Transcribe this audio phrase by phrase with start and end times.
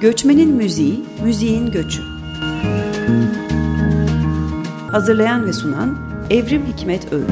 [0.00, 2.02] Göçmenin Müziği, Müziğin Göçü.
[4.90, 5.98] Hazırlayan ve sunan
[6.30, 7.30] Evrim Hikmet Öğüt.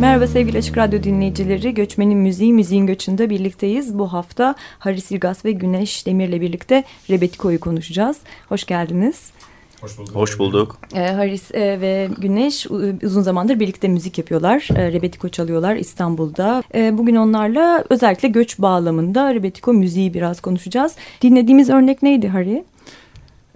[0.00, 1.74] Merhaba sevgili Açık Radyo dinleyicileri.
[1.74, 3.98] Göçmenin Müziği, Müziğin Göçü'nde birlikteyiz.
[3.98, 8.16] Bu hafta Haris İlgaz ve Güneş Demir'le birlikte Rebetiko'yu konuşacağız.
[8.48, 9.32] Hoş geldiniz.
[9.80, 10.14] Hoş bulduk.
[10.14, 10.78] Hoş bulduk.
[10.94, 12.66] Ee, Haris e, ve Güneş
[13.02, 14.68] uzun zamandır birlikte müzik yapıyorlar.
[14.74, 16.62] E, Rebetiko çalıyorlar İstanbul'da.
[16.74, 20.96] E, bugün onlarla özellikle göç bağlamında Rebetiko müziği biraz konuşacağız.
[21.22, 22.64] Dinlediğimiz örnek neydi Hari?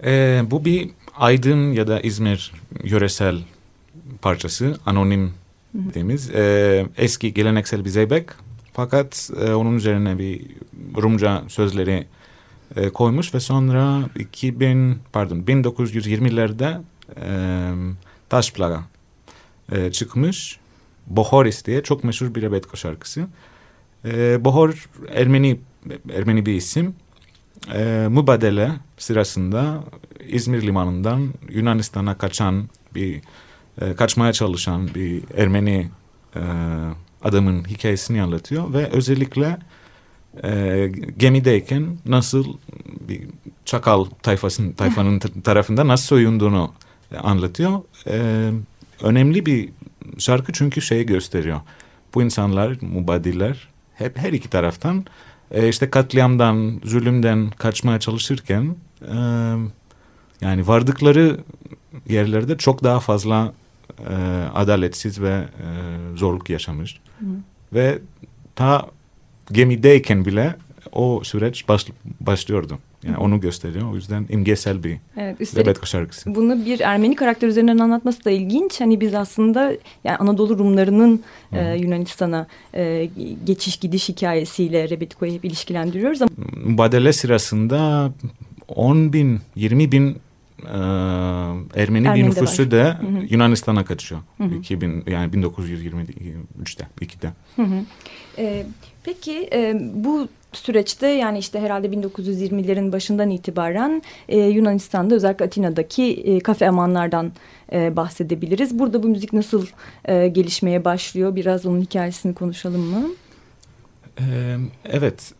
[0.05, 2.51] E, bu bir Aydın ya da İzmir
[2.83, 3.37] yöresel
[4.21, 4.77] parçası.
[4.85, 5.33] Anonim
[5.73, 6.29] dediğimiz.
[6.29, 8.25] E, eski geleneksel bir zeybek.
[8.73, 10.41] Fakat e, onun üzerine bir
[11.01, 12.05] Rumca sözleri
[12.75, 16.81] e, koymuş ve sonra 2000 pardon 1920'lerde
[17.21, 17.29] e,
[18.29, 18.83] Taşplaga
[19.71, 20.59] e, çıkmış.
[21.07, 23.27] Bohoris diye çok meşhur bir Rebetko şarkısı.
[24.05, 25.59] E, Bohor Ermeni
[26.13, 26.95] Ermeni bir isim.
[27.73, 29.83] E, mübadele sırasında
[30.27, 33.21] İzmir limanından Yunanistan'a kaçan bir
[33.81, 35.89] e, kaçmaya çalışan bir Ermeni
[36.35, 36.41] e,
[37.23, 39.57] adamın hikayesini anlatıyor ve özellikle
[40.43, 42.45] e, gemideyken nasıl
[43.09, 43.21] bir
[43.65, 46.71] çakal tayfasının tayfanın tarafında nasıl soyunduğunu
[47.23, 47.81] anlatıyor.
[48.07, 48.49] E,
[49.01, 49.69] önemli bir
[50.17, 51.61] şarkı çünkü şeyi gösteriyor.
[52.13, 55.05] Bu insanlar, mubadiller hep her iki taraftan
[55.51, 59.15] e, işte katliamdan, zulümden kaçmaya çalışırken e,
[60.41, 61.39] yani vardıkları
[62.09, 63.53] yerlerde çok daha fazla
[64.09, 64.15] e,
[64.53, 65.67] adaletsiz ve e,
[66.17, 66.99] zorluk yaşamış.
[67.19, 67.25] Hı.
[67.73, 67.99] Ve
[68.55, 68.87] ta
[69.51, 70.55] gemideyken bile
[70.91, 71.85] o süreç baş,
[72.19, 72.77] başlıyordu.
[73.03, 73.91] Yani onu gösteriyor.
[73.91, 76.35] O yüzden imgesel bir evet, Rebetko şarkısı.
[76.35, 78.81] Bunu bir Ermeni karakter üzerinden anlatması da ilginç.
[78.81, 79.73] Hani biz aslında
[80.03, 81.23] yani Anadolu Rumlarının
[81.53, 83.09] e, Yunanistan'a e,
[83.45, 86.21] geçiş gidiş hikayesiyle Rebetko'yu hep ilişkilendiriyoruz.
[86.21, 86.31] Ama...
[86.65, 88.11] Mübadele sırasında
[88.67, 90.17] 10 bin, 20 bin
[90.65, 92.99] e, Ermeni bir nüfusu da
[93.29, 94.21] Yunanistan'a kaçıyor.
[94.37, 94.55] Hı hı.
[94.55, 97.31] 2000 yani 1923'te, 2'de.
[97.55, 97.81] Hı hı.
[98.37, 98.65] E,
[99.03, 106.39] peki e, bu süreçte yani işte herhalde 1920'lerin başından itibaren e, Yunanistan'da özellikle Atina'daki e,
[106.39, 107.31] kafe amanlardan
[107.73, 108.79] e, bahsedebiliriz.
[108.79, 109.65] Burada bu müzik nasıl
[110.05, 111.35] e, gelişmeye başlıyor?
[111.35, 113.07] Biraz onun hikayesini konuşalım mı?
[114.85, 115.33] Evet,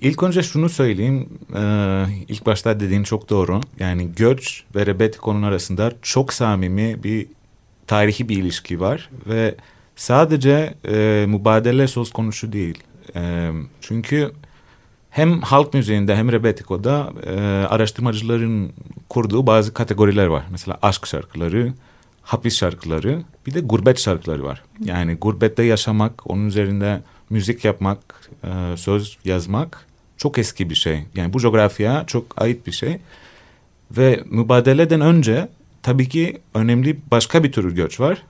[0.00, 1.28] ilk önce şunu söyleyeyim,
[2.28, 3.60] ilk başta dediğin çok doğru.
[3.78, 7.26] Yani göç ve Rebetiko'nun arasında çok samimi bir
[7.86, 9.54] tarihi bir ilişki var ve
[9.96, 10.74] sadece
[11.26, 12.78] mübadele söz konusu değil.
[13.80, 14.32] Çünkü
[15.10, 17.12] hem halk müziğinde hem Rebetiko'da
[17.68, 18.72] araştırmacıların
[19.08, 20.44] kurduğu bazı kategoriler var.
[20.50, 21.72] Mesela aşk şarkıları,
[22.22, 24.62] hapis şarkıları, bir de gurbet şarkıları var.
[24.84, 31.04] Yani gurbette yaşamak, onun üzerinde müzik yapmak, e, söz yazmak çok eski bir şey.
[31.14, 32.98] Yani bu coğrafyaya çok ait bir şey.
[33.90, 35.48] Ve mübadeleden önce
[35.82, 38.22] tabii ki önemli başka bir tür göç var.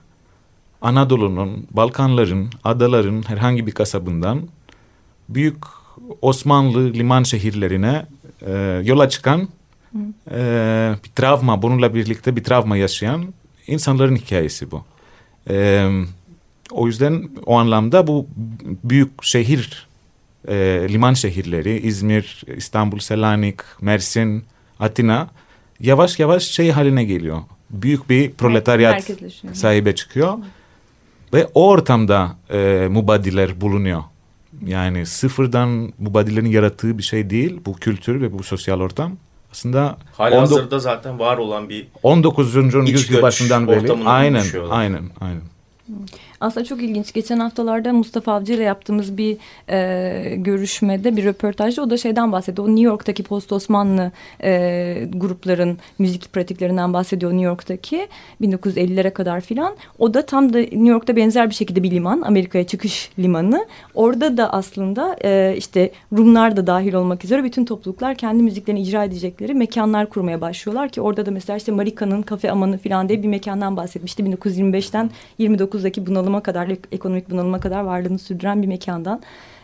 [0.81, 4.47] Anadolu'nun, Balkanların, adaların herhangi bir kasabından
[5.29, 5.57] büyük
[6.21, 8.05] Osmanlı liman şehirlerine
[8.41, 9.47] e, yola çıkan
[10.31, 13.33] e, bir travma, bununla birlikte bir travma yaşayan
[13.67, 14.83] insanların hikayesi bu.
[15.49, 15.89] E,
[16.71, 18.27] o yüzden o anlamda bu
[18.83, 19.87] büyük şehir,
[20.47, 24.43] e, liman şehirleri, İzmir, İstanbul, Selanik, Mersin,
[24.79, 25.27] Atina
[25.79, 27.41] yavaş yavaş şey haline geliyor.
[27.69, 29.11] Büyük bir proletaryat
[29.53, 30.37] sahibe çıkıyor.
[31.33, 34.03] Ve o ortamda e, mubadiler bulunuyor.
[34.65, 39.17] Yani sıfırdan mubadilerin yarattığı bir şey değil bu kültür ve bu sosyal ortam.
[39.51, 42.55] Aslında Hala hazırda zaten var olan bir 19.
[42.89, 45.41] yüzyıl başından beri aynen aynen aynen.
[46.41, 47.13] Aslında çok ilginç.
[47.13, 49.37] Geçen haftalarda Mustafa Avcı ile yaptığımız bir
[49.69, 52.67] e, görüşmede, bir röportajda o da şeyden bahsediyor.
[52.67, 54.11] O New York'taki post Osmanlı
[54.43, 58.07] e, grupların müzik pratiklerinden bahsediyor New York'taki
[58.41, 59.75] 1950'lere kadar filan.
[59.99, 63.65] O da tam da New York'ta benzer bir şekilde bir liman, Amerika'ya çıkış limanı.
[63.93, 69.03] Orada da aslında e, işte Rumlar da dahil olmak üzere bütün topluluklar kendi müziklerini icra
[69.03, 73.27] edecekleri mekanlar kurmaya başlıyorlar ki orada da mesela işte Marika'nın Kafe Amanı filan diye bir
[73.27, 74.23] mekandan bahsetmişti.
[74.23, 79.21] 1925'ten 29'daki bunalım bunalıma kadar, ekonomik bunalıma kadar varlığını sürdüren bir mekandan.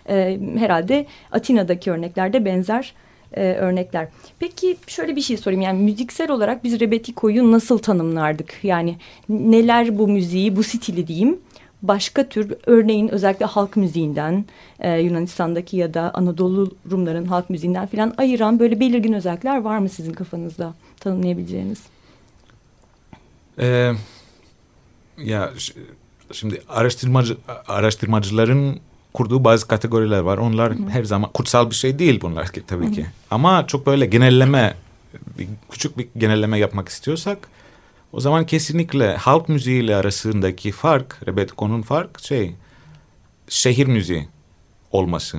[0.10, 2.94] E, herhalde Atina'daki örneklerde benzer
[3.34, 4.08] e, örnekler.
[4.40, 5.62] Peki şöyle bir şey sorayım.
[5.62, 8.60] Yani müziksel olarak biz Rebetiko'yu nasıl tanımlardık?
[8.64, 8.98] Yani
[9.30, 11.40] neler bu müziği, bu stili diyeyim?
[11.82, 14.46] Başka tür örneğin özellikle halk müziğinden
[14.80, 19.90] e, Yunanistan'daki ya da Anadolu Rumların halk müziğinden filan ayıran böyle belirgin özellikler var mı
[19.90, 21.80] sizin kafanızda tanımlayabileceğiniz?
[23.60, 23.92] Ee,
[25.18, 25.52] ya
[26.32, 27.38] Şimdi araştırmacı
[27.68, 28.80] araştırmacıların
[29.14, 30.38] kurduğu bazı kategoriler var.
[30.38, 33.06] Onlar her zaman kutsal bir şey değil bunlar ki tabii ki.
[33.32, 34.76] Ama çok böyle genelleme
[35.40, 37.48] bir, küçük bir genelleme yapmak istiyorsak
[38.14, 42.56] o zaman kesinlikle halk müziği ile arasındaki fark, Rebetiko'nun fark şey
[43.50, 44.28] şehir müziği
[44.92, 45.38] olması.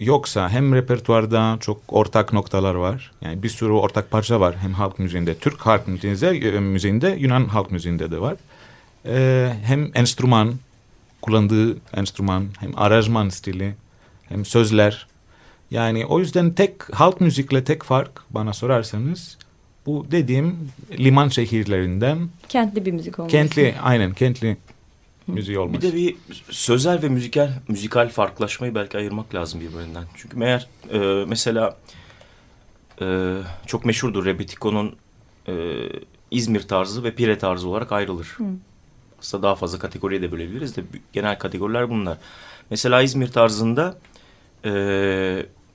[0.00, 3.12] Yoksa hem repertuarda çok ortak noktalar var.
[3.20, 4.56] Yani bir sürü ortak parça var.
[4.56, 8.36] Hem halk müziğinde, Türk halk müziğinde, müziğinde Yunan halk müziğinde de var.
[9.06, 10.54] Ee, hem enstrüman,
[11.22, 13.74] kullandığı enstrüman, hem aranjman stili,
[14.28, 15.06] hem sözler.
[15.70, 19.38] Yani o yüzden tek halk müzikle tek fark bana sorarsanız
[19.86, 23.36] bu dediğim liman şehirlerinden kentli bir müzik olması.
[23.36, 24.56] Kentli aynen kentli
[25.26, 25.82] müziği olması.
[25.82, 26.16] Bir de bir
[26.50, 30.04] sözel ve müzikal müzikal farklılaşmayı belki ayırmak lazım birbirinden.
[30.14, 31.76] Çünkü meğer e, mesela
[33.00, 33.36] e,
[33.66, 34.96] çok meşhurdur Rebetiko'nun
[35.48, 35.52] e,
[36.30, 38.34] İzmir tarzı ve Pire tarzı olarak ayrılır.
[38.36, 38.44] Hı.
[39.24, 40.82] Aslında daha fazla kategoriye de bölebiliriz de
[41.12, 42.18] genel kategoriler bunlar.
[42.70, 43.98] Mesela İzmir tarzında
[44.64, 44.68] e,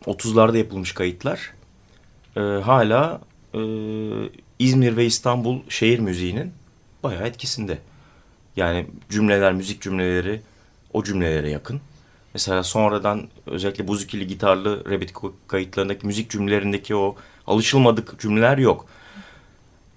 [0.05, 1.53] 30'larda yapılmış kayıtlar
[2.35, 3.21] e, hala
[3.53, 3.61] e,
[4.59, 6.53] İzmir ve İstanbul şehir müziğinin
[7.03, 7.77] bayağı etkisinde.
[8.55, 10.41] Yani cümleler, müzik cümleleri
[10.93, 11.81] o cümlelere yakın.
[12.33, 15.13] Mesela sonradan özellikle buzukili gitarlı rebet
[15.47, 17.15] kayıtlarındaki müzik cümlelerindeki o
[17.47, 18.85] alışılmadık cümleler yok.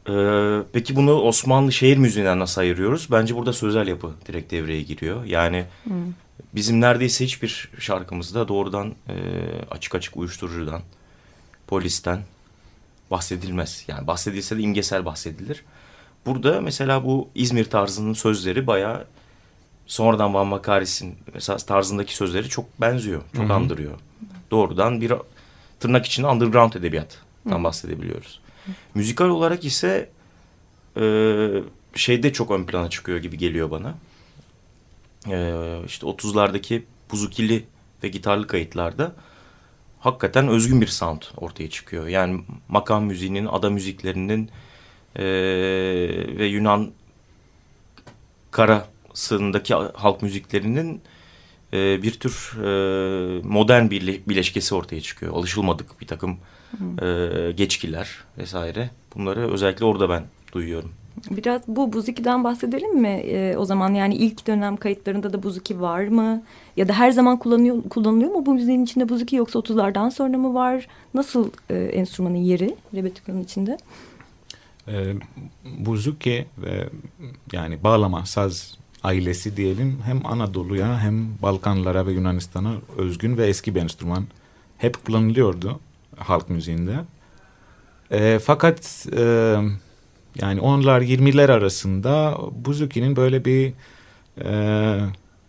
[0.08, 3.08] Ee, peki bunu Osmanlı şehir müziğinden nasıl ayırıyoruz?
[3.10, 5.24] Bence burada sözel yapı direkt devreye giriyor.
[5.24, 5.94] Yani hmm.
[6.54, 9.14] bizim neredeyse hiçbir şarkımızda doğrudan e,
[9.70, 10.82] açık açık uyuşturucudan,
[11.66, 12.20] polisten
[13.10, 13.84] bahsedilmez.
[13.88, 15.64] Yani bahsedilse de imgesel bahsedilir.
[16.26, 19.06] Burada mesela bu İzmir tarzının sözleri bayağı
[19.86, 23.22] sonradan Van Makaris'in mesela tarzındaki sözleri çok benziyor.
[23.36, 23.52] Çok Hı-hı.
[23.52, 23.98] andırıyor.
[24.50, 25.12] Doğrudan bir
[25.80, 27.64] tırnak içinde underground edebiyattan Hı.
[27.64, 28.41] bahsedebiliyoruz.
[28.94, 30.10] Müzikal olarak ise
[30.96, 31.02] e,
[31.94, 33.94] şeyde çok ön plana çıkıyor gibi geliyor bana.
[35.30, 35.56] E,
[35.86, 37.64] işte 30'lardaki buzukili
[38.02, 39.12] ve gitarlı kayıtlarda
[40.00, 42.06] hakikaten özgün bir sound ortaya çıkıyor.
[42.06, 44.50] Yani makam müziğinin, ada müziklerinin
[45.16, 45.24] e,
[46.38, 46.90] ve Yunan
[48.50, 51.02] karasındaki halk müziklerinin
[51.72, 55.32] e, bir tür e, modern bir bileşkesi ortaya çıkıyor.
[55.34, 56.38] Alışılmadık bir takım
[57.02, 58.90] e, geçkiler vesaire.
[59.16, 60.22] Bunları özellikle orada ben
[60.52, 60.90] duyuyorum.
[61.30, 63.08] Biraz bu Buzuki'den bahsedelim mi?
[63.08, 66.42] Ee, o zaman yani ilk dönem kayıtlarında da Buzuki var mı?
[66.76, 70.54] Ya da her zaman kullanıyor, kullanılıyor mu bu müziğin içinde Buzuki yoksa 30'lardan sonra mı
[70.54, 70.86] var?
[71.14, 73.78] Nasıl e, enstrümanın yeri Rebetiko'nun içinde?
[74.88, 75.14] E,
[75.78, 76.88] buzuki ve
[77.52, 83.80] yani bağlama saz ailesi diyelim hem Anadolu'ya hem Balkanlara ve Yunanistan'a özgün ve eski bir
[83.80, 84.24] enstrüman.
[84.78, 85.80] Hep kullanılıyordu
[86.16, 86.96] halk müziğinde.
[88.10, 89.56] E, fakat e,
[90.40, 93.72] yani onlar 20'ler arasında buzuki'nin böyle bir
[94.44, 94.52] e,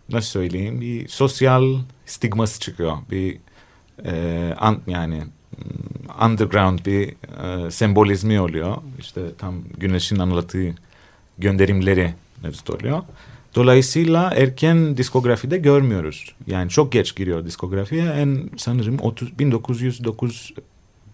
[0.08, 2.96] nasıl söyleyeyim bir sosyal stigması çıkıyor.
[3.10, 3.38] Bir
[4.04, 5.22] e, an, yani
[6.24, 7.14] underground bir
[7.44, 8.76] e, sembolizmi oluyor.
[8.98, 10.74] İşte tam güneşin anlattığı
[11.38, 13.02] gönderimleri mevcut oluyor.
[13.54, 16.34] Dolayısıyla erken diskografide görmüyoruz.
[16.46, 18.04] Yani çok geç giriyor diskografiye.
[18.04, 20.54] En sanırım 30, 1909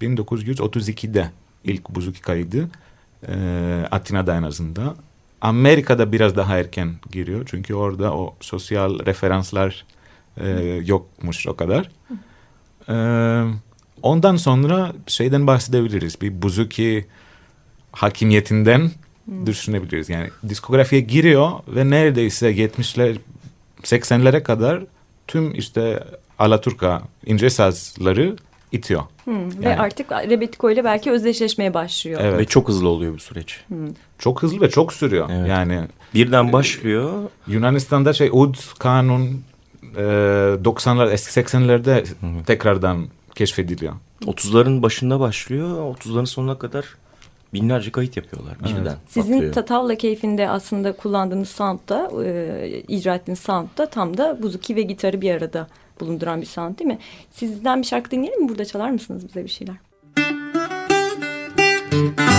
[0.00, 1.30] 1932'de
[1.64, 2.68] ilk buzuki kaydı.
[3.28, 3.34] E,
[3.90, 4.96] Atina'da en azından.
[5.40, 7.46] Amerika'da biraz daha erken giriyor.
[7.50, 9.86] Çünkü orada o sosyal referanslar
[10.36, 10.48] e,
[10.84, 11.90] yokmuş o kadar.
[12.88, 13.54] Evet.
[14.02, 16.20] Ondan sonra şeyden bahsedebiliriz.
[16.20, 17.06] Bir buzuki
[17.92, 18.90] hakimiyetinden.
[19.46, 20.08] Düşünebiliriz.
[20.08, 23.16] Yani diskografiye giriyor ve neredeyse 70'ler
[23.82, 24.82] 80'lere kadar
[25.26, 26.04] tüm işte
[26.38, 28.36] Alaturka ince sazları
[28.72, 29.02] itiyor.
[29.24, 29.34] Hmm.
[29.34, 29.64] Yani.
[29.64, 32.20] Ve artık Rebetiko ile belki özdeşleşmeye başlıyor.
[32.24, 32.38] Evet.
[32.38, 33.60] Ve çok hızlı oluyor bu süreç.
[33.68, 33.88] Hmm.
[34.18, 35.28] Çok hızlı ve çok sürüyor.
[35.32, 35.48] Evet.
[35.48, 35.80] Yani
[36.14, 37.12] birden başlıyor.
[37.46, 39.42] Yunanistan'da şey Ud kanun
[39.96, 42.42] e, 90'lar eski 80'lerde hmm.
[42.42, 43.92] tekrardan keşfediliyor.
[44.24, 45.96] 30'ların başında başlıyor.
[45.96, 46.84] 30'ların sonuna kadar
[47.54, 48.78] binlerce kayıt yapıyorlar evet.
[48.78, 48.96] birden.
[49.06, 49.52] Sizin patlıyor.
[49.52, 55.34] Tatavla Keyfinde aslında kullandığınız soundda, e, icra ettiğiniz soundda tam da buzuki ve gitarı bir
[55.34, 55.66] arada
[56.00, 56.98] bulunduran bir sound değil mi?
[57.30, 58.48] Sizden bir şarkı dinleyelim mi?
[58.48, 59.76] Burada çalar mısınız bize bir şeyler?
[61.92, 62.29] Müzik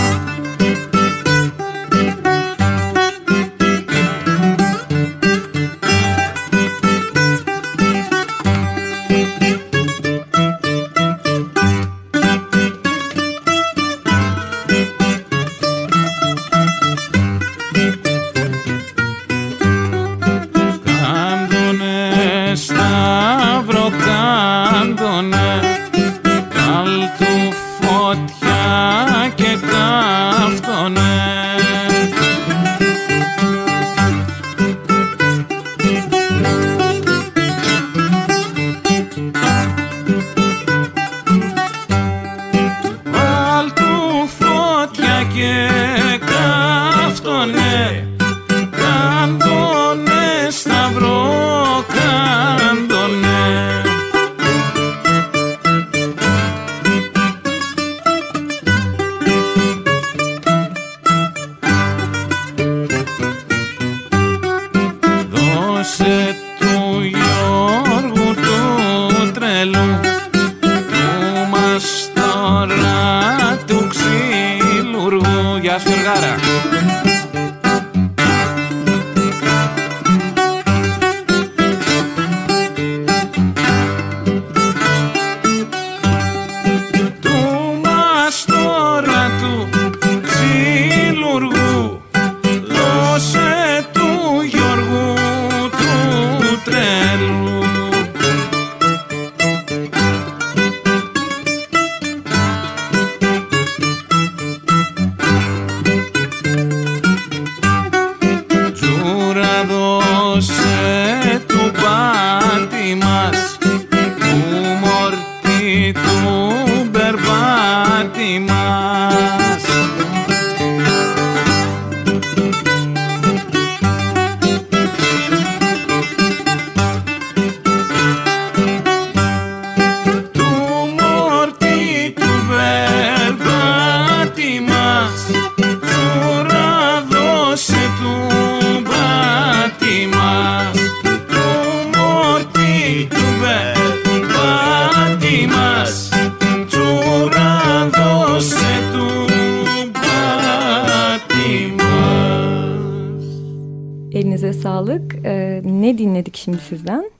[154.62, 155.14] sağlık.
[155.24, 157.10] Ee, ne dinledik şimdi sizden?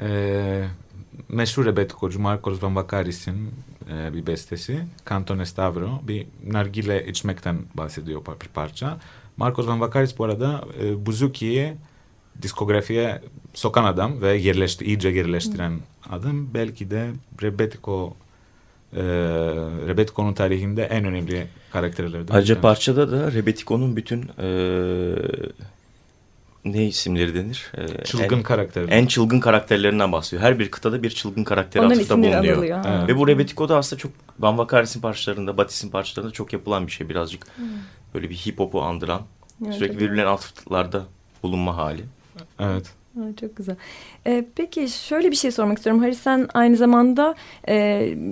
[0.00, 0.64] Ee,
[1.28, 3.50] meşhur rebetikocu Marcos Van Vakaris'in
[3.92, 4.78] e, bir bestesi
[5.08, 8.98] Cantone Stavro bir nargile içmekten bahsediyor bir parça.
[9.36, 11.74] Marcos Van Vakaris bu arada e, Buzuki'yi
[12.42, 13.22] diskografiye
[13.54, 15.72] sokan adam ve yerleşti, iyice yerleştiren
[16.10, 16.54] adam.
[16.54, 17.10] Belki de
[17.42, 18.16] Rebetiko
[18.92, 19.02] e,
[19.88, 22.34] Rebetiko'nun tarihinde en önemli karakterlerden.
[22.34, 25.14] Ayrıca parçada da Rebetiko'nun bütün eee,
[26.64, 27.72] ne isimleri denir?
[27.78, 28.86] Eee, Çılgın en, karakter.
[28.88, 30.42] en çılgın karakterlerinden bahsediyor.
[30.42, 32.34] Her bir kıtada bir çılgın karakteri Onların atıfta bulunuyor.
[32.56, 32.84] anılıyor.
[32.88, 33.08] Evet.
[33.08, 37.08] Ve bu Rebetiko'da aslında çok Van Vakaris'in parçalarında, Batis'in parçalarında çok yapılan bir şey.
[37.08, 37.46] Birazcık
[38.14, 39.22] böyle bir hip hop'u andıran,
[39.64, 41.02] Evet, sürekli birbirlerine atıflarda
[41.42, 42.04] bulunma hali.
[42.58, 42.86] Evet.
[43.18, 43.76] Ha, Çok güzel.
[44.26, 46.02] Ee, peki şöyle bir şey sormak istiyorum.
[46.02, 47.34] Haris sen aynı zamanda
[47.68, 47.74] e,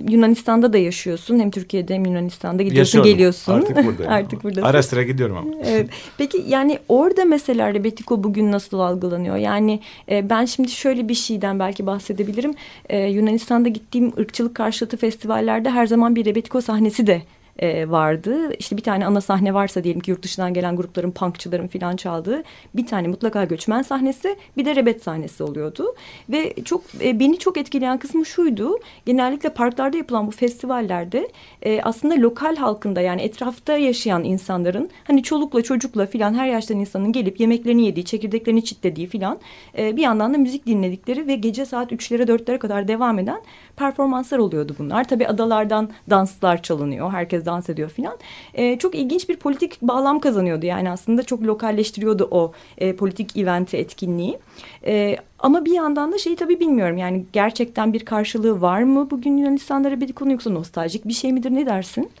[0.09, 1.39] Yunanistan'da da yaşıyorsun.
[1.39, 3.11] Hem Türkiye'de hem Yunanistan'da gidiyorsun Yaşıyorum.
[3.11, 3.53] geliyorsun.
[3.53, 4.11] Artık buradayım.
[4.11, 4.67] Artık buradasın.
[4.67, 5.49] Ara sıra gidiyorum ama.
[5.65, 5.89] Evet.
[6.17, 9.35] Peki yani orada mesela Rebetiko bugün nasıl algılanıyor?
[9.35, 9.79] Yani
[10.11, 12.53] e, ben şimdi şöyle bir şeyden belki bahsedebilirim.
[12.89, 17.21] E, Yunanistan'da gittiğim ırkçılık karşıtı festivallerde her zaman bir Rebetiko sahnesi de
[17.59, 18.53] e, vardı.
[18.59, 22.43] İşte bir tane ana sahne varsa diyelim ki yurt dışından gelen grupların, punkçıların filan çaldığı
[22.75, 25.95] bir tane mutlaka göçmen sahnesi bir de rebet sahnesi oluyordu.
[26.29, 28.79] Ve çok e, beni çok etkileyen kısmı şuydu.
[29.05, 31.29] Genellikle parklarda yapılan bu festivallerde
[31.61, 37.11] e, aslında lokal halkında yani etrafta yaşayan insanların hani çolukla çocukla filan her yaştan insanın
[37.11, 39.39] gelip yemeklerini yediği, çekirdeklerini çitlediği filan
[39.77, 43.41] e, bir yandan da müzik dinledikleri ve gece saat 3'lere 4'lere kadar devam eden
[43.75, 45.07] performanslar oluyordu bunlar.
[45.07, 47.11] Tabii adalardan danslar çalınıyor.
[47.11, 48.17] Herkes dans ediyor filan.
[48.53, 50.65] E, çok ilginç bir politik bağlam kazanıyordu.
[50.65, 54.39] Yani aslında çok lokalleştiriyordu o e, politik eventi, etkinliği.
[54.85, 56.97] E, ama bir yandan da şeyi tabii bilmiyorum.
[56.97, 61.51] Yani gerçekten bir karşılığı var mı bugün Yunanistan'da bir konu yoksa nostaljik bir şey midir
[61.51, 62.11] ne dersin?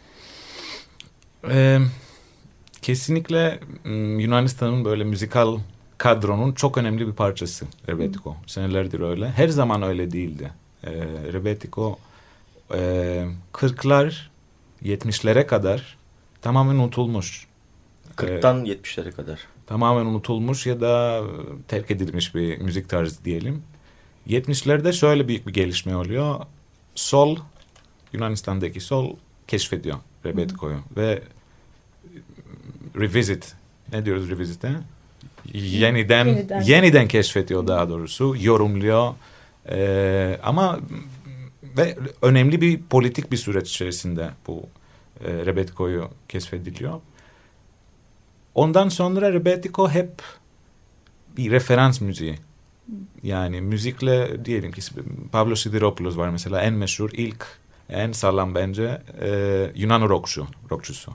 [1.49, 1.79] Ee,
[2.81, 3.59] kesinlikle
[4.19, 5.57] Yunanistan'ın böyle müzikal
[5.97, 8.35] kadronun çok önemli bir parçası Rebetiko.
[8.47, 9.29] Senelerdir öyle.
[9.29, 10.51] Her zaman öyle değildi.
[10.83, 10.91] Ee,
[11.33, 11.97] Rebetiko
[12.73, 12.79] e,
[13.53, 14.13] 40'lar
[14.83, 15.97] 70'lere kadar
[16.41, 17.47] tamamen unutulmuş.
[18.17, 19.39] 40'tan 70'lere kadar.
[19.67, 21.23] Tamamen unutulmuş ya da
[21.67, 23.63] terk edilmiş bir müzik tarzı diyelim.
[24.27, 26.39] 70'lerde şöyle büyük bir gelişme oluyor.
[26.95, 27.37] Sol,
[28.13, 29.15] Yunanistan'daki sol
[29.47, 31.21] keşfediyor Rebetiko'yu ve
[32.95, 33.53] revisit,
[33.93, 34.71] ne diyoruz revisit'e?
[35.53, 36.61] Yeniden, Yeniden.
[36.61, 39.13] yeniden, keşfediyor daha doğrusu, yorumluyor.
[39.69, 40.79] Ee, ama
[41.77, 44.63] ve önemli bir politik bir süreç içerisinde bu
[45.25, 47.01] e, Rebetiko'yu keşfediliyor.
[48.55, 50.11] Ondan sonra Rebetiko hep
[51.37, 52.35] bir referans müziği.
[53.23, 54.81] Yani müzikle diyelim ki
[55.31, 57.45] Pavlo Sidiropoulos var mesela en meşhur ilk
[57.89, 61.11] en sağlam bence e, Yunan rockçu, rockçusu.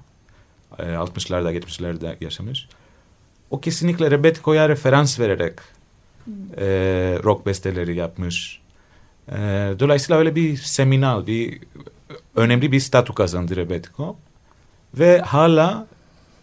[0.78, 2.69] E, 60'larda 70'lerde yaşamış.
[3.50, 5.54] O kesinlikle Rebetiko'ya referans vererek
[6.57, 6.66] e,
[7.25, 8.62] rock besteleri yapmış.
[9.29, 9.38] E,
[9.79, 11.61] dolayısıyla öyle bir seminal, bir
[12.37, 14.17] önemli bir statü kazandı Rebetiko.
[14.95, 15.87] Ve hala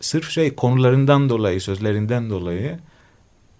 [0.02, 2.80] sırf şey konularından dolayı, sözlerinden dolayı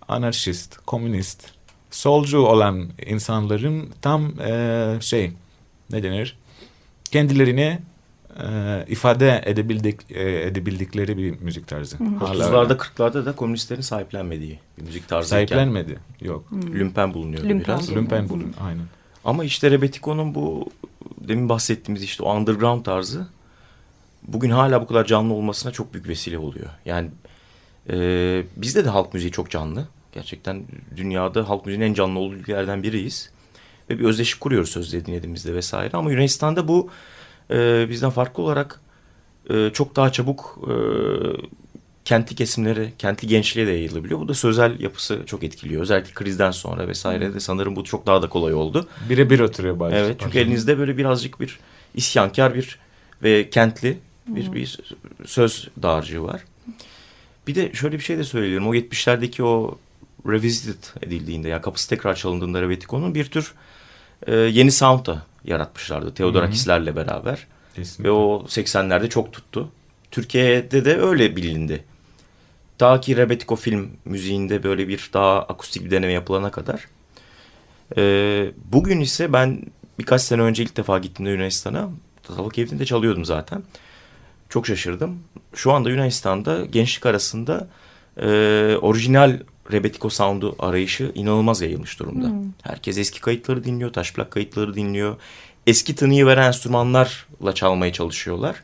[0.08, 1.52] anarşist, komünist,
[1.92, 5.32] solcu olan insanların tam e, şey
[5.92, 6.38] ne denir
[7.12, 7.80] kendilerini
[8.44, 11.98] e, ifade edebildik, e, edebildikleri bir müzik tarzı.
[11.98, 12.74] Hala 30'larda öyle.
[12.74, 15.30] 40'larda da komünistlerin sahiplenmediği bir müzik tarzı.
[15.30, 16.00] sahiplenmedi.
[16.22, 16.46] Yok.
[16.74, 17.88] Lümpen bulunuyordu Lümpen biraz.
[17.88, 18.02] bulunuyor.
[18.04, 18.54] Lumpen bulun.
[18.62, 18.84] Aynen.
[19.26, 20.70] Ama işte Rebetiko'nun bu
[21.28, 23.28] demin bahsettiğimiz işte o underground tarzı
[24.24, 26.70] bugün hala bu kadar canlı olmasına çok büyük vesile oluyor.
[26.86, 27.10] Yani
[27.90, 27.96] e,
[28.56, 29.88] bizde de halk müziği çok canlı.
[30.12, 30.64] Gerçekten
[30.96, 33.32] dünyada halk müziğinin en canlı olduğu ülkelerden biriyiz.
[33.90, 35.90] Ve bir özdeşik kuruyoruz sözleri dinlediğimizde vesaire.
[35.94, 36.90] Ama Yunanistan'da bu
[37.52, 38.82] e, bizden farklı olarak
[39.50, 40.74] e, çok daha çabuk e,
[42.06, 44.20] kentli kesimlere, kentli gençliğe de yayılabiliyor.
[44.20, 45.82] Bu da sözel yapısı çok etkiliyor.
[45.82, 48.88] Özellikle krizden sonra vesaire de sanırım bu çok daha da kolay oldu.
[49.10, 49.96] Birebir oturuyor bazı.
[49.96, 51.60] Evet çünkü elinizde böyle birazcık bir
[51.96, 52.80] isyankar bir
[53.24, 54.80] ve kentli bir, bir
[55.26, 56.44] söz dağarcığı var.
[57.48, 58.68] Bir de şöyle bir şey de söyleyelim.
[58.68, 59.78] O 70'lerdeki o
[60.28, 63.54] revisited edildiğinde yani kapısı tekrar çalındığında Rebetiko'nun bir tür
[64.28, 66.14] e, yeni sound da yaratmışlardı.
[66.14, 67.48] Theodorakislerle beraber.
[67.76, 68.04] Kesinlikle.
[68.04, 69.70] Ve o 80'lerde çok tuttu.
[70.12, 71.84] Türkiye'de de öyle bilindi.
[72.78, 76.88] Ta ki Rebetiko film müziğinde böyle bir daha akustik bir deneme yapılana kadar.
[77.98, 79.62] Ee, bugün ise ben
[80.00, 81.90] birkaç sene önce ilk defa gittiğimde Yunanistan'a.
[82.28, 83.64] Sağlık evinde çalıyordum zaten.
[84.50, 85.20] Çok şaşırdım.
[85.54, 87.68] Şu anda Yunanistan'da gençlik arasında
[88.22, 88.28] e,
[88.82, 89.40] orijinal
[89.72, 92.32] Rebetiko sound'u arayışı inanılmaz yayılmış durumda.
[92.62, 95.16] Herkes eski kayıtları dinliyor, taş plak kayıtları dinliyor.
[95.68, 98.56] Eski tınıyı veren enstrümanlarla çalmaya çalışıyorlar.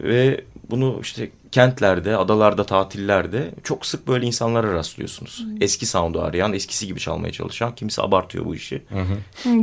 [0.00, 5.44] Ve bunu işte kentlerde, adalarda, tatillerde çok sık böyle insanlara rastlıyorsunuz.
[5.60, 7.74] Eski sound'u arayan, eskisi gibi çalmaya çalışan.
[7.74, 8.82] Kimisi abartıyor bu işi.
[8.88, 9.04] Hı,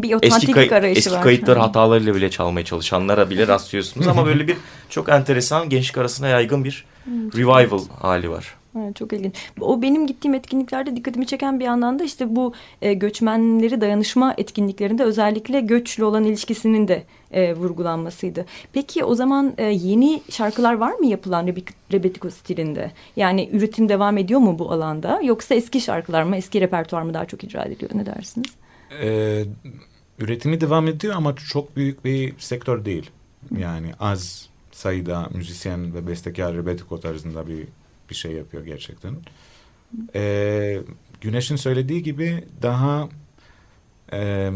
[0.03, 1.22] Bir Eski, kay- arayışı eski var.
[1.24, 1.64] kayıtları Hı.
[1.64, 4.07] hatalarıyla bile çalmaya çalışanlara bile rastlıyorsunuz.
[4.07, 4.57] Ama böyle bir
[4.90, 8.55] çok enteresan, gençlik arasına yaygın bir revival hali var.
[8.79, 9.36] Evet, çok ilginç.
[9.62, 15.03] O benim gittiğim etkinliklerde dikkatimi çeken bir yandan da işte bu e, göçmenleri dayanışma etkinliklerinde
[15.03, 18.46] özellikle göçle olan ilişkisinin de e, vurgulanmasıydı.
[18.74, 21.48] Peki o zaman e, yeni şarkılar var mı yapılan
[21.94, 22.92] Rebetiko stilinde?
[23.16, 25.22] Yani üretim devam ediyor mu bu alanda?
[25.24, 27.92] Yoksa eski şarkılar mı, eski repertuar mı daha çok icra ediliyor?
[27.94, 28.51] Ne dersiniz?
[29.01, 29.44] Ee,
[30.20, 33.09] üretimi devam ediyor ama çok büyük bir sektör değil.
[33.57, 37.68] Yani az sayıda müzisyen ve bestekar Rebetiko tarzında bir
[38.13, 39.15] bir şey yapıyor gerçekten.
[40.15, 40.79] Ee,
[41.21, 43.09] Güneş'in söylediği gibi daha
[44.13, 44.51] e,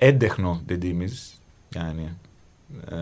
[0.00, 1.34] eddechno dediğimiz
[1.74, 2.08] yani
[2.86, 2.96] e,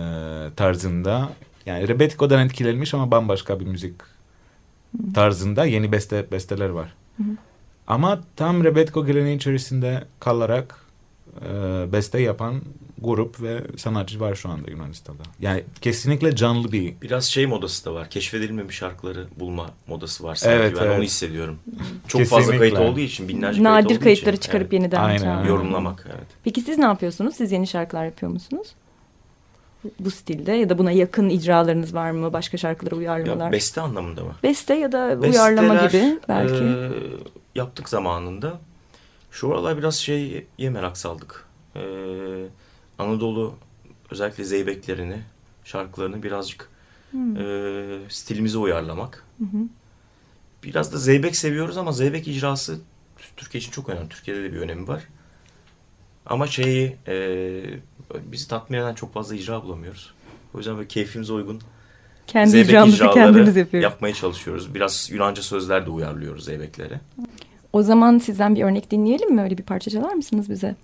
[0.57, 1.33] tarzında
[1.67, 3.95] yani Rebetiko'dan etkilenmiş ama bambaşka bir müzik
[5.15, 6.95] tarzında yeni beste besteler var.
[7.87, 10.77] Ama tam Rebetiko geleneği içerisinde kalarak
[11.41, 11.49] e,
[11.93, 12.63] beste yapan
[13.03, 15.23] grup ve sanatçı var şu anda Yunanistan'da.
[15.41, 18.11] Yani kesinlikle canlı bir Biraz şey modası da var.
[18.11, 20.57] Keşfedilmemiş şarkıları bulma modası var sanki.
[20.57, 20.97] Evet, ben evet.
[20.97, 21.59] onu hissediyorum.
[22.09, 24.73] Çok fazla kayıt olduğu için, binlerce kayıt Nadir olduğu kayıtları için, çıkarıp evet.
[24.73, 25.45] yeniden Aynen.
[25.45, 26.07] yorumlamak.
[26.07, 26.27] Evet.
[26.45, 27.35] Peki siz ne yapıyorsunuz?
[27.35, 28.75] Siz yeni şarkılar yapıyor musunuz?
[30.01, 32.33] Bu stilde ya da buna yakın icralarınız var mı?
[32.33, 33.47] Başka şarkılara uyarlamalar?
[33.47, 34.35] Ya, beste anlamında mı?
[34.43, 36.65] Beste ya da uyarlama Besteler, gibi belki.
[36.65, 36.91] e,
[37.55, 38.61] yaptık zamanında.
[39.31, 41.45] Şu aralar biraz şeye merak saldık.
[41.77, 41.81] E,
[42.99, 43.55] Anadolu
[44.11, 45.19] özellikle zeybeklerini,
[45.65, 46.69] şarkılarını birazcık
[47.11, 47.37] Hmm.
[47.37, 49.25] e, stilimize uyarlamak.
[49.39, 49.63] Hı hı.
[50.65, 52.79] Biraz da zeybek seviyoruz ama zeybek icrası
[53.37, 54.09] Türkiye için çok önemli.
[54.09, 55.03] Türkiye'de de bir önemi var.
[56.27, 57.15] Ama şeyi e,
[58.25, 60.15] bizi tatmin eden çok fazla icra bulamıyoruz.
[60.55, 61.61] O yüzden böyle keyfimize uygun
[62.27, 63.85] Kendi zeybek icramızı icraları kendimiz yapıyoruz.
[63.85, 64.75] yapmaya çalışıyoruz.
[64.75, 67.01] Biraz Yunanca sözler de uyarlıyoruz zeybeklere.
[67.73, 69.43] O zaman sizden bir örnek dinleyelim mi?
[69.43, 70.77] Öyle bir parça çalar mısınız bize?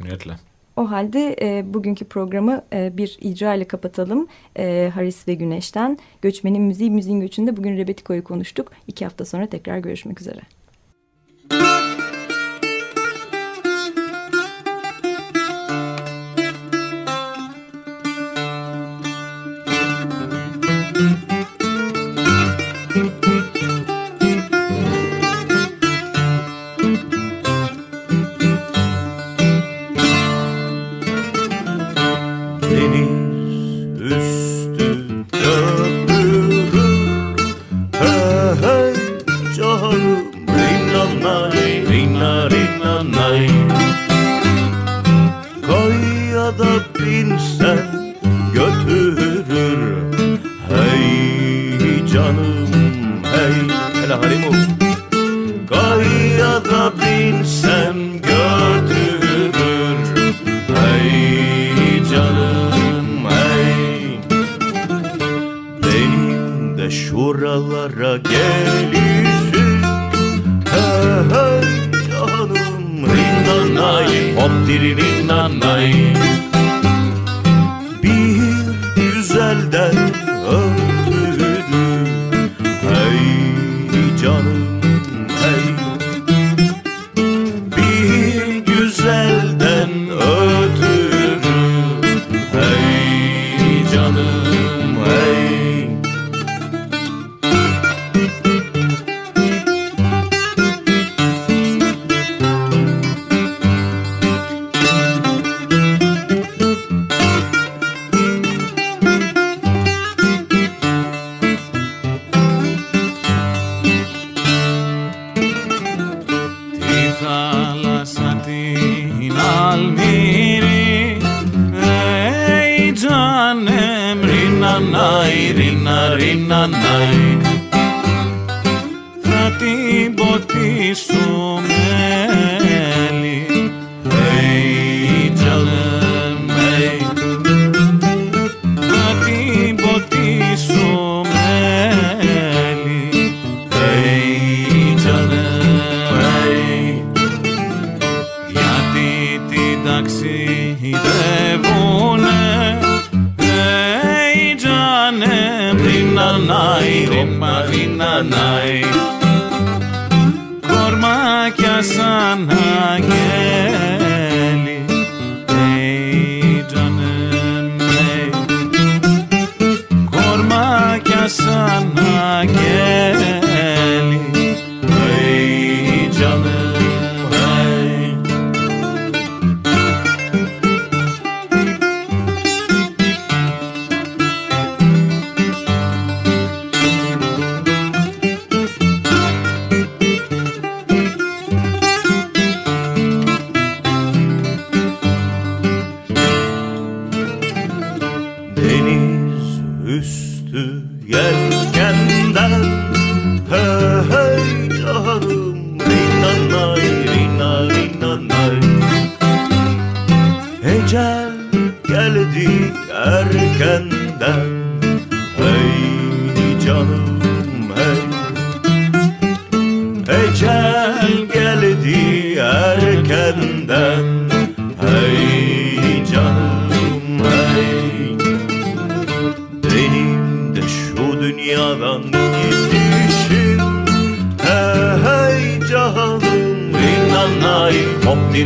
[0.00, 0.36] niyetle.
[0.78, 4.28] O halde e, bugünkü programı e, bir icra ile kapatalım.
[4.58, 8.72] E, Haris ve Güneş'ten Göçmenin Müziği, Müziğin Göçü'nde bugün Rebetiko'yu konuştuk.
[8.86, 10.40] İki hafta sonra tekrar görüşmek üzere.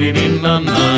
[0.00, 0.91] dee dee dee.